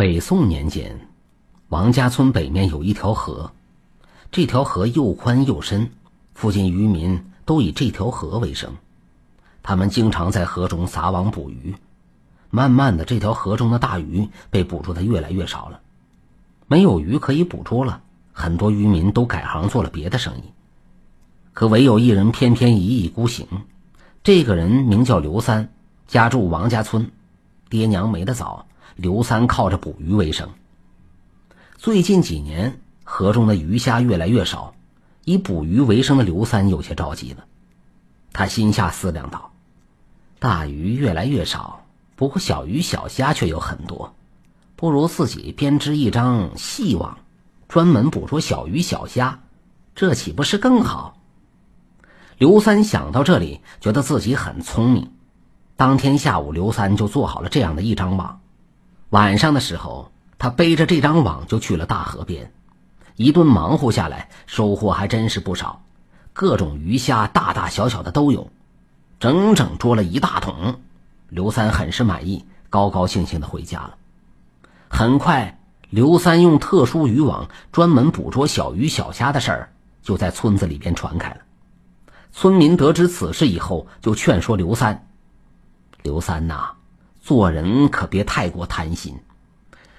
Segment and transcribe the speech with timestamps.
[0.00, 0.98] 北宋年间，
[1.68, 3.52] 王家村北面有一条河，
[4.32, 5.90] 这条河又宽又深，
[6.32, 8.72] 附近渔民都以这条河为生。
[9.62, 11.74] 他们经常在河中撒网捕鱼。
[12.48, 15.82] 慢慢的，这条河中的大鱼被捕捉的越来越少了，
[16.66, 18.00] 没有鱼可以捕捉了，
[18.32, 20.44] 很多渔民都改行做了别的生意。
[21.52, 23.46] 可唯有一人偏偏一意孤行，
[24.24, 25.68] 这个人名叫刘三，
[26.06, 27.10] 家住王家村，
[27.68, 28.64] 爹娘没得早。
[29.00, 30.50] 刘三靠着捕鱼为生。
[31.78, 34.74] 最近几年，河中的鱼虾越来越少，
[35.24, 37.46] 以捕鱼为生的刘三有些着急了。
[38.30, 39.52] 他心下思量道
[40.38, 44.14] ：“大鱼越来越少，不过小鱼小虾却有很多，
[44.76, 47.16] 不如自己编织一张细网，
[47.68, 49.40] 专门捕捉小鱼小虾，
[49.94, 51.16] 这岂不是更好？”
[52.36, 55.10] 刘三想到这里，觉得自己很聪明。
[55.74, 58.38] 当天下午，刘三就做好了这样的一张网。
[59.10, 62.52] 晚上的时候，他背着这张网就去了大河边，
[63.16, 65.82] 一顿忙活下来，收获还真是不少，
[66.32, 68.50] 各种鱼虾，大大小小的都有，
[69.18, 70.80] 整整捉了一大桶。
[71.28, 73.96] 刘三很是满意，高高兴兴的回家了。
[74.88, 75.58] 很快，
[75.88, 81.38] 刘三用特殊渔网专门捕捉小鱼小虾的事儿就在村子里边传开了。
[82.32, 85.08] 村民得知此事以后，就劝说刘三
[86.02, 86.74] ：“刘三呐。”
[87.20, 89.20] 做人可别太过贪心，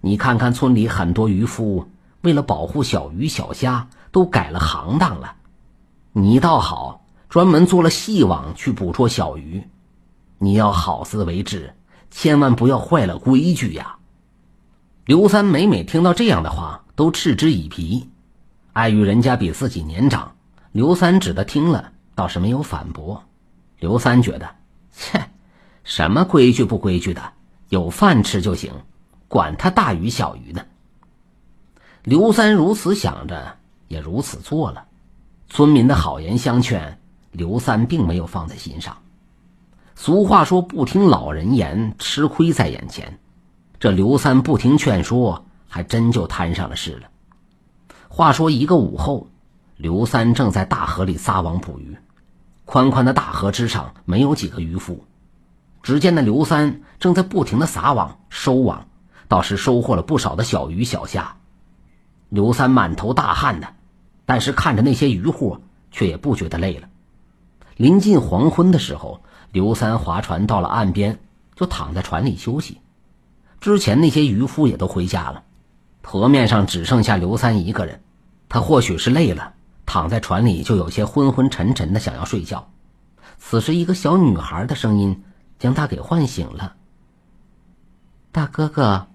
[0.00, 1.88] 你看看村里很多渔夫
[2.22, 5.36] 为了保护小鱼小虾，都改了行当了。
[6.12, 9.64] 你倒好，专门做了细网去捕捉小鱼。
[10.38, 11.74] 你要好自为之，
[12.10, 13.96] 千万不要坏了规矩呀！
[15.06, 18.10] 刘三每每听到这样的话，都嗤之以鼻。
[18.72, 20.34] 碍于人家比自己年长，
[20.72, 23.22] 刘三只得听了，倒是没有反驳。
[23.78, 24.56] 刘三觉得，
[24.92, 25.33] 切。
[25.84, 27.34] 什么规矩不规矩的，
[27.68, 28.72] 有饭吃就行，
[29.28, 30.64] 管他大鱼小鱼呢。
[32.02, 34.86] 刘三如此想着，也如此做了。
[35.48, 36.98] 村民的好言相劝，
[37.32, 38.96] 刘三并没有放在心上。
[39.94, 43.20] 俗话说：“不听老人言，吃亏在眼前。”
[43.78, 47.08] 这刘三不听劝说，还真就摊上了事了。
[48.08, 49.28] 话说一个午后，
[49.76, 51.96] 刘三正在大河里撒网捕鱼，
[52.64, 55.04] 宽宽的大河之上没有几个渔夫。
[55.84, 58.88] 只见那刘三正在不停的撒网收网，
[59.28, 61.36] 倒是收获了不少的小鱼小虾。
[62.30, 63.68] 刘三满头大汗的，
[64.24, 65.58] 但是看着那些渔户，
[65.90, 66.88] 却也不觉得累了。
[67.76, 69.20] 临近黄昏的时候，
[69.52, 71.18] 刘三划船到了岸边，
[71.54, 72.80] 就躺在船里休息。
[73.60, 75.42] 之前那些渔夫也都回家了，
[76.02, 78.00] 河面上只剩下刘三一个人。
[78.48, 79.52] 他或许是累了，
[79.84, 82.70] 躺在船里就有些昏昏沉沉的，想要睡觉。
[83.36, 85.22] 此时，一个小女孩的声音。
[85.64, 86.76] 将他给唤醒了。
[88.32, 89.06] 大哥哥，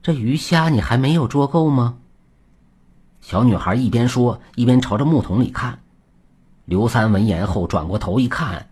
[0.00, 1.98] 这鱼虾你还没有捉够吗？
[3.20, 5.80] 小女孩一边说，一边朝着木桶里看。
[6.66, 8.68] 刘三闻言后转过头一看，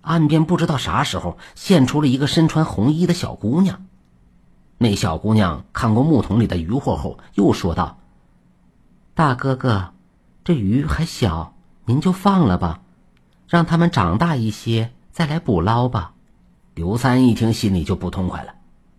[0.00, 3.86] 岸边不知道啥时候现出了一个身穿红衣的小姑娘。
[4.76, 7.98] 那小姑娘看过木桶里的鱼货后，又说道
[9.14, 9.92] ：“大哥哥，
[10.42, 12.80] 这鱼还小，您就放了吧，
[13.46, 16.14] 让它们长大一些再来捕捞吧。”
[16.76, 18.52] 刘三一听，心里就不痛快了。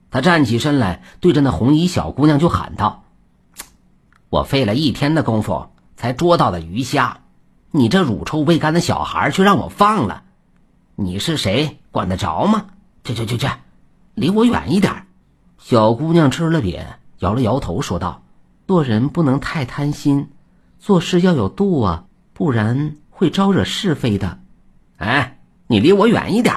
[0.09, 3.03] 他站起身来，对着那红衣小姑娘就喊道
[4.31, 7.19] ：“我费了一天的功夫才捉到的鱼虾，
[7.69, 10.23] 你这乳臭未干的小孩却让我放了，
[10.95, 11.77] 你是谁？
[11.91, 12.65] 管得着吗？
[13.03, 13.47] 去去去去，
[14.15, 15.05] 离我远一点！”
[15.61, 16.83] 小姑娘吃了瘪，
[17.19, 18.23] 摇了摇头，说道
[18.65, 20.31] ：“做人不能太贪心，
[20.79, 24.39] 做事要有度啊，不然会招惹是非的。”
[24.97, 26.55] 哎，你离我远一点！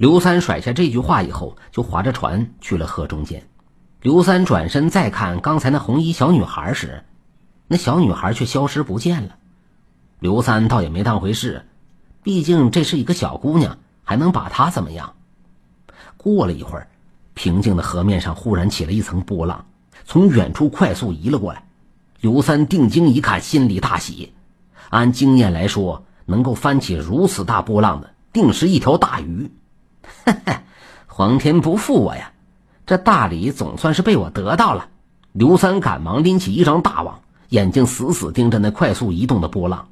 [0.00, 3.46] 刘三甩下这句话以后，就划着船去了河中间。
[4.00, 7.04] 刘三转身再看刚才那红衣小女孩时，
[7.66, 9.36] 那小女孩却消失不见了。
[10.18, 11.66] 刘三倒也没当回事，
[12.22, 15.12] 毕竟这是一个小姑娘，还能把她怎么样？
[16.16, 16.88] 过了一会儿，
[17.34, 19.66] 平静的河面上忽然起了一层波浪，
[20.06, 21.62] 从远处快速移了过来。
[22.22, 24.32] 刘三定睛一看，心里大喜。
[24.88, 29.50] 按经验来说，能够翻起如此大波浪的，定是一条大鱼。
[30.24, 30.62] 哈哈，
[31.06, 32.32] 皇天不负我呀！
[32.86, 34.88] 这大礼总算是被我得到了。
[35.32, 39.88] 刘三赶忙拎起一张大网，眼睛死死盯着那快速移动的波浪。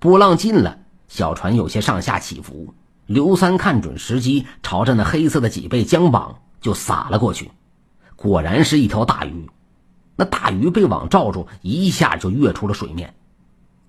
[0.00, 2.74] 波浪近了，小船有些上下起伏。
[3.06, 7.50] 刘三看准时机，朝着那黑色的脊背将网就撒了过去。
[8.16, 9.48] 果然是一条大鱼。
[10.16, 13.14] 那大鱼被网罩住，一下就跃出了水面。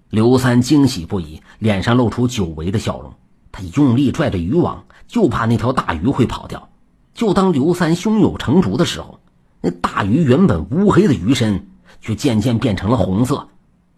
[0.09, 3.13] 刘三惊喜不已，脸上露出久违的笑容。
[3.55, 6.67] 他用力拽着渔网，就怕那条大鱼会跑掉。
[7.13, 9.21] 就当刘三胸有成竹的时候，
[9.61, 11.65] 那大鱼原本乌黑的鱼身，
[12.01, 13.47] 却渐渐变成了红色。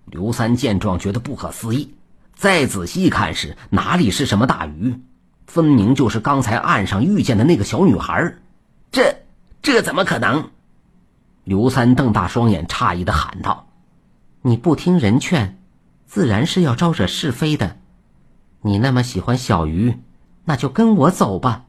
[0.05, 1.95] 刘三见状，觉得不可思议。
[2.35, 5.01] 再仔细看时，哪里是什么大鱼，
[5.47, 8.35] 分明就是刚才岸上遇见的那个小女孩。
[8.91, 9.15] 这
[9.63, 10.51] 这怎么可能？
[11.45, 13.69] 刘三瞪大双眼，诧异的喊道
[14.43, 15.57] ：“你不听人劝，
[16.05, 17.77] 自然是要招惹是非的。
[18.61, 19.97] 你那么喜欢小鱼，
[20.45, 21.65] 那就跟我走吧。”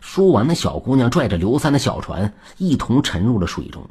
[0.00, 3.90] 说完，那小姑娘拽着刘三的小船，一同沉入了水中。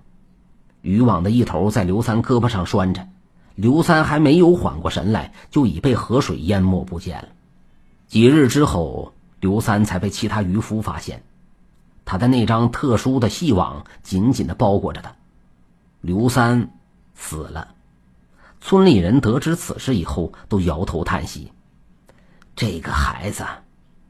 [0.82, 3.08] 渔网的一头在刘三胳膊上拴着，
[3.56, 7.28] 刘三还没有缓过神来，就已被河水淹没不见了。
[8.08, 11.24] 几日之后，刘三才被其他渔夫发现，
[12.06, 15.16] 他的那张特殊的细网紧紧的包裹着他。
[16.00, 16.72] 刘三
[17.16, 17.76] 死了。
[18.62, 21.52] 村里人得知此事以后，都摇头叹息
[22.58, 23.46] ：“这个孩子。”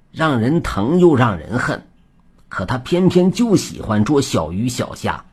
[0.10, 1.86] 让人疼又让人恨，
[2.50, 5.26] 可他偏偏就喜欢捉小鱼小虾，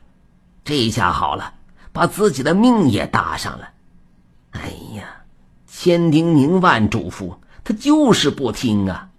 [0.63, 1.55] 这下好了，
[1.91, 3.69] 把自己的命也搭上了。
[4.51, 5.23] 哎呀，
[5.65, 9.09] 千叮咛万嘱咐，他就是不听啊！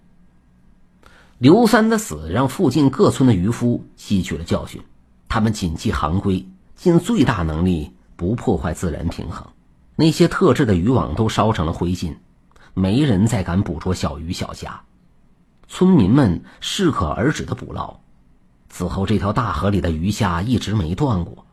[1.37, 4.81] 刘三的死让附近各村的渔夫吸取了教训，
[5.27, 6.47] 他们谨记行规，
[6.77, 9.45] 尽最大能力不破坏自然平衡。
[9.97, 12.15] 那些特制的渔网都烧成了灰烬，
[12.77, 14.79] 没人再敢捕捉小鱼小虾。
[15.67, 17.97] 村民们适可而止的捕捞，
[18.69, 21.47] 此后这条大河里的鱼虾一直没断过，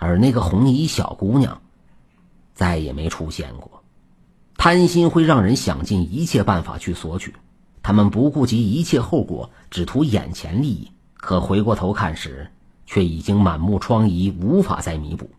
[0.00, 1.60] 而那个红衣小姑娘
[2.54, 3.84] 再也没出现过。
[4.56, 7.32] 贪心会让人想尽一切办法去索取，
[7.80, 10.90] 他们不顾及一切后果，只图眼前利益。
[11.14, 12.50] 可回过头看时，
[12.84, 15.30] 却已经满目疮痍，无法再弥补。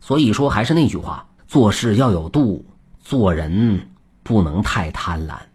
[0.00, 2.66] 所以说，还是那句话：做事要有度，
[3.00, 3.88] 做人
[4.22, 5.49] 不能太贪婪。